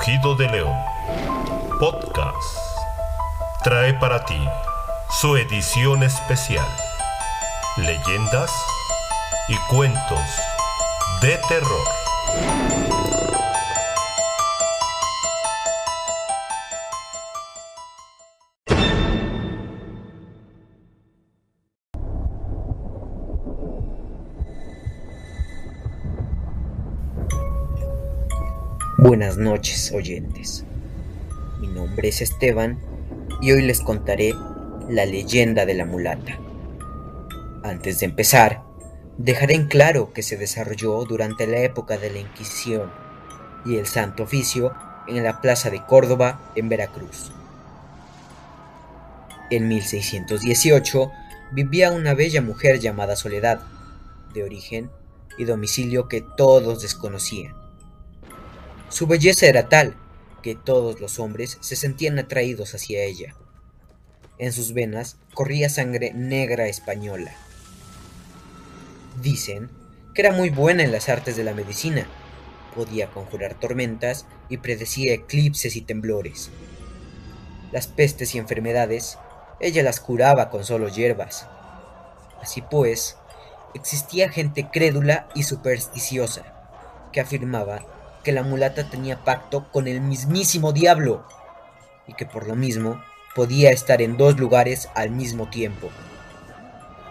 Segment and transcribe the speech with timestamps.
[0.00, 0.74] Rugido de León,
[1.78, 2.56] podcast,
[3.62, 4.48] trae para ti
[5.20, 6.66] su edición especial,
[7.76, 8.50] leyendas
[9.48, 10.20] y cuentos
[11.20, 13.29] de terror.
[29.02, 30.66] Buenas noches, oyentes.
[31.58, 32.78] Mi nombre es Esteban
[33.40, 34.34] y hoy les contaré
[34.90, 36.38] la leyenda de la mulata.
[37.64, 38.62] Antes de empezar,
[39.16, 42.90] dejaré en claro que se desarrolló durante la época de la Inquisición
[43.64, 44.74] y el Santo Oficio
[45.08, 47.32] en la Plaza de Córdoba, en Veracruz.
[49.50, 51.10] En 1618
[51.52, 53.62] vivía una bella mujer llamada Soledad,
[54.34, 54.90] de origen
[55.38, 57.59] y domicilio que todos desconocían.
[58.90, 59.94] Su belleza era tal
[60.42, 63.36] que todos los hombres se sentían atraídos hacia ella.
[64.38, 67.32] En sus venas corría sangre negra española.
[69.22, 69.70] Dicen
[70.12, 72.06] que era muy buena en las artes de la medicina.
[72.74, 76.50] Podía conjurar tormentas y predecía eclipses y temblores.
[77.70, 79.18] Las pestes y enfermedades,
[79.60, 81.46] ella las curaba con solo hierbas.
[82.42, 83.16] Así pues,
[83.74, 86.44] existía gente crédula y supersticiosa
[87.12, 91.24] que afirmaba que la mulata tenía pacto con el mismísimo diablo
[92.06, 93.02] y que por lo mismo
[93.34, 95.90] podía estar en dos lugares al mismo tiempo.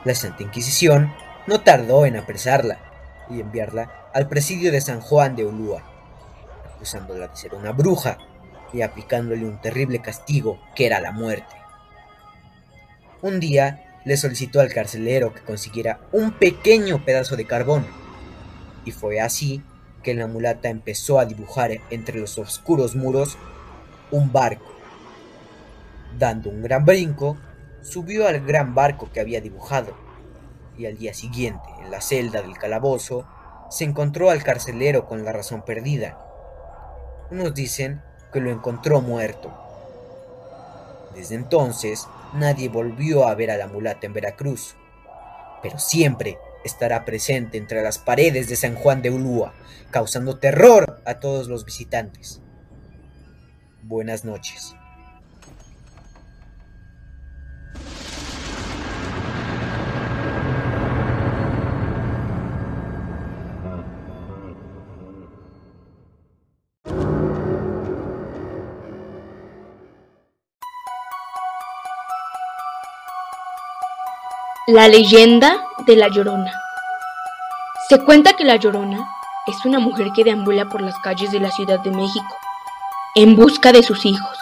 [0.04, 1.14] La Santa Inquisición
[1.48, 2.80] no tardó en apresarla
[3.30, 5.84] y enviarla al presidio de San Juan de Ulúa,
[6.76, 8.18] acusándola de ser una bruja
[8.74, 11.56] y aplicándole un terrible castigo que era la muerte.
[13.22, 17.86] Un día le solicitó al carcelero que consiguiera un pequeño pedazo de carbón,
[18.86, 19.62] y fue así
[20.04, 23.38] que la mulata empezó a dibujar entre los oscuros muros
[24.12, 24.74] un barco.
[26.18, 27.38] Dando un gran brinco,
[27.82, 29.94] subió al gran barco que había dibujado,
[30.78, 33.26] y al día siguiente, en la celda del calabozo,
[33.70, 36.18] se encontró al carcelero con la razón perdida.
[37.30, 38.02] Unos dicen
[38.34, 39.52] que lo encontró muerto.
[41.16, 44.76] Desde entonces, nadie volvió a ver a la mulata en Veracruz,
[45.62, 49.54] pero siempre estará presente entre las paredes de San Juan de Ulúa,
[49.92, 52.42] causando terror a todos los visitantes.
[53.84, 54.76] Buenas noches.
[74.72, 76.52] La leyenda de la Llorona.
[77.88, 79.00] Se cuenta que la Llorona
[79.48, 82.38] es una mujer que deambula por las calles de la Ciudad de México
[83.16, 84.38] en busca de sus hijos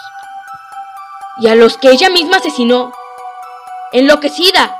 [1.38, 2.92] y a los que ella misma asesinó,
[3.90, 4.76] enloquecida,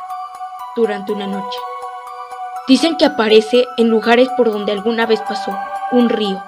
[0.76, 1.58] durante una noche.
[2.66, 5.56] Dicen que aparece en lugares por donde alguna vez pasó
[5.92, 6.44] un río.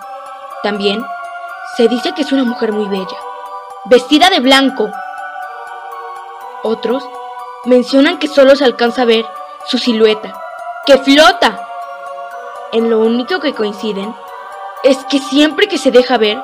[0.62, 1.03] También
[1.78, 3.16] se dice que es una mujer muy bella,
[3.87, 4.91] vestida de blanco.
[6.62, 7.03] Otros
[7.66, 9.26] mencionan que solo se alcanza a ver
[9.66, 10.32] su silueta,
[10.87, 11.66] que flota.
[12.72, 14.15] En lo único que coinciden
[14.82, 16.43] es que siempre que se deja ver,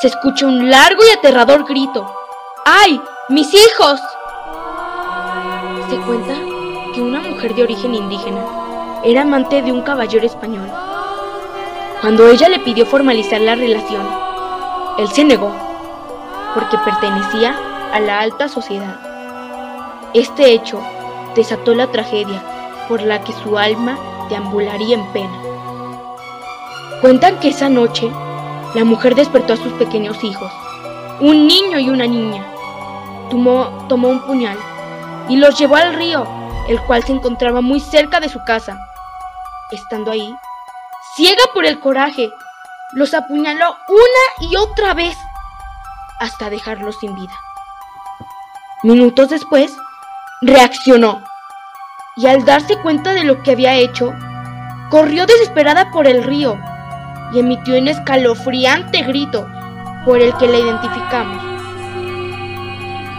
[0.00, 2.10] se escucha un largo y aterrador grito.
[2.64, 3.00] ¡Ay!
[3.28, 4.00] ¡Mis hijos!
[5.90, 6.34] Se cuenta
[6.94, 8.44] que una mujer de origen indígena
[9.04, 10.70] era amante de un caballero español.
[12.00, 14.08] Cuando ella le pidió formalizar la relación,
[14.98, 15.52] él se negó,
[16.54, 17.56] porque pertenecía
[17.92, 19.07] a la alta sociedad.
[20.14, 20.80] Este hecho
[21.34, 22.42] desató la tragedia
[22.88, 23.98] por la que su alma
[24.30, 25.38] deambularía en pena.
[27.02, 28.10] Cuentan que esa noche
[28.74, 30.50] la mujer despertó a sus pequeños hijos,
[31.20, 32.44] un niño y una niña.
[33.30, 34.58] Tomó, tomó un puñal
[35.28, 36.26] y los llevó al río,
[36.68, 38.78] el cual se encontraba muy cerca de su casa.
[39.70, 40.34] Estando ahí,
[41.16, 42.30] ciega por el coraje,
[42.92, 45.16] los apuñaló una y otra vez
[46.18, 47.34] hasta dejarlos sin vida.
[48.82, 49.76] Minutos después,
[50.40, 51.22] reaccionó
[52.16, 54.12] y al darse cuenta de lo que había hecho,
[54.90, 56.58] corrió desesperada por el río
[57.32, 59.48] y emitió un escalofriante grito
[60.04, 61.42] por el que la identificamos.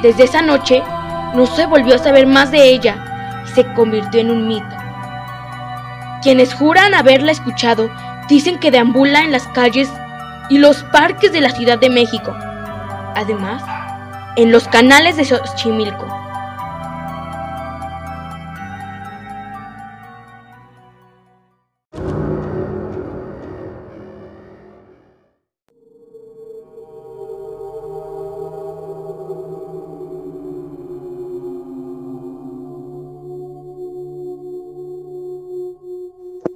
[0.02, 0.82] Desde esa noche
[1.34, 4.76] no se volvió a saber más de ella y se convirtió en un mito.
[6.22, 7.90] Quienes juran haberla escuchado
[8.28, 9.90] dicen que deambula en las calles
[10.50, 12.36] y los parques de la Ciudad de México,
[13.16, 13.64] además
[14.36, 16.19] en los canales de Xochimilco.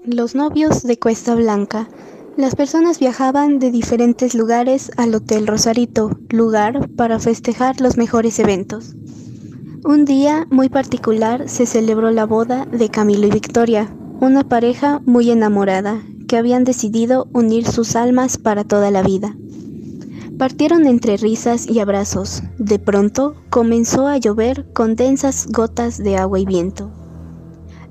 [0.05, 1.87] Los novios de Cuesta Blanca.
[2.35, 8.95] Las personas viajaban de diferentes lugares al Hotel Rosarito, lugar para festejar los mejores eventos.
[9.85, 15.31] Un día muy particular se celebró la boda de Camilo y Victoria, una pareja muy
[15.31, 19.37] enamorada, que habían decidido unir sus almas para toda la vida.
[20.37, 22.43] Partieron entre risas y abrazos.
[22.57, 26.91] De pronto comenzó a llover con densas gotas de agua y viento.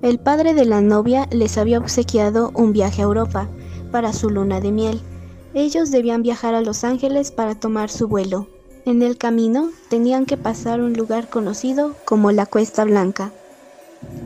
[0.03, 3.49] El padre de la novia les había obsequiado un viaje a Europa
[3.93, 5.01] para su luna de miel.
[5.55, 8.49] Ellos debían viajar a Los Ángeles para tomar su vuelo.
[8.85, 13.31] En el camino tenían que pasar un lugar conocido como la Cuesta Blanca.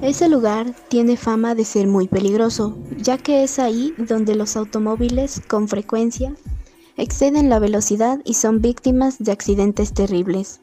[0.01, 5.43] Ese lugar tiene fama de ser muy peligroso, ya que es ahí donde los automóviles
[5.47, 6.35] con frecuencia
[6.97, 10.61] exceden la velocidad y son víctimas de accidentes terribles.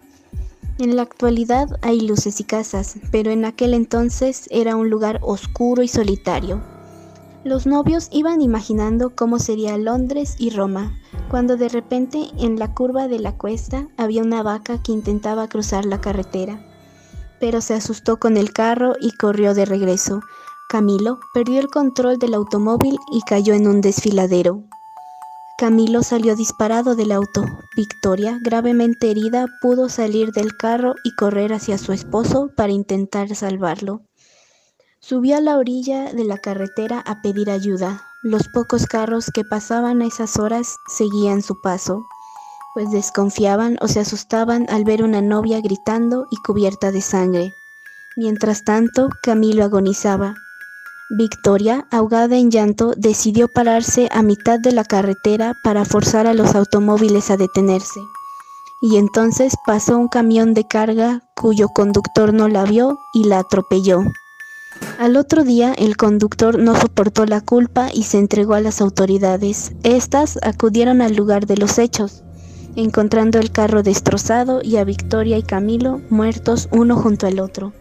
[0.84, 5.82] En la actualidad hay luces y casas, pero en aquel entonces era un lugar oscuro
[5.82, 6.62] y solitario.
[7.46, 11.00] Los novios iban imaginando cómo sería Londres y Roma,
[11.30, 15.86] cuando de repente en la curva de la cuesta había una vaca que intentaba cruzar
[15.86, 16.60] la carretera,
[17.40, 20.20] pero se asustó con el carro y corrió de regreso.
[20.68, 24.66] Camilo perdió el control del automóvil y cayó en un desfiladero.
[25.64, 27.46] Camilo salió disparado del auto.
[27.78, 34.02] Victoria, gravemente herida, pudo salir del carro y correr hacia su esposo para intentar salvarlo.
[35.00, 38.06] Subió a la orilla de la carretera a pedir ayuda.
[38.24, 42.04] Los pocos carros que pasaban a esas horas seguían su paso,
[42.74, 47.54] pues desconfiaban o se asustaban al ver una novia gritando y cubierta de sangre.
[48.18, 50.36] Mientras tanto, Camilo agonizaba.
[51.16, 56.56] Victoria, ahogada en llanto, decidió pararse a mitad de la carretera para forzar a los
[56.56, 58.00] automóviles a detenerse.
[58.82, 64.02] Y entonces pasó un camión de carga cuyo conductor no la vio y la atropelló.
[64.98, 69.72] Al otro día el conductor no soportó la culpa y se entregó a las autoridades.
[69.84, 72.24] Estas acudieron al lugar de los hechos,
[72.76, 77.72] encontrando el carro destrozado y a Victoria y Camilo muertos uno junto al otro.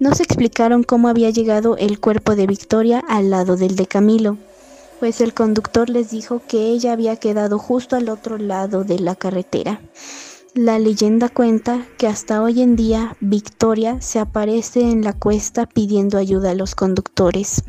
[0.00, 4.38] No se explicaron cómo había llegado el cuerpo de Victoria al lado del de Camilo,
[4.98, 9.14] pues el conductor les dijo que ella había quedado justo al otro lado de la
[9.14, 9.82] carretera.
[10.54, 16.16] La leyenda cuenta que hasta hoy en día Victoria se aparece en la cuesta pidiendo
[16.16, 17.62] ayuda a los conductores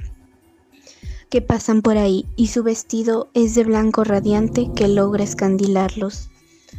[1.30, 6.31] que pasan por ahí y su vestido es de blanco radiante que logra escandilarlos.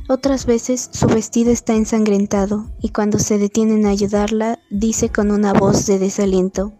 [0.08, 5.52] Otras veces su vestido está ensangrentado y cuando se detienen a ayudarla dice con una
[5.52, 6.72] voz de desaliento,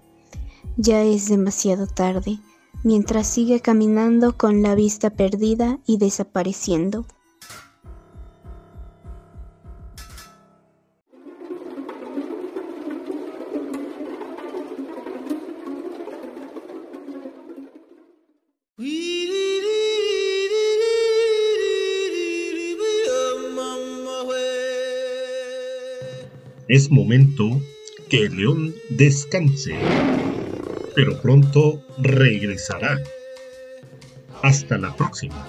[0.77, 2.41] ya es demasiado tarde,
[2.83, 7.07] mientras sigue caminando con la vista perdida y desapareciendo.
[26.73, 27.61] Es momento
[28.09, 29.75] que el león descanse,
[30.95, 32.99] pero pronto regresará.
[34.43, 35.47] Hasta la próxima.